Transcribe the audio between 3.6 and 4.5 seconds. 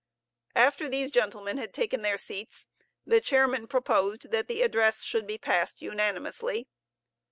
proposed that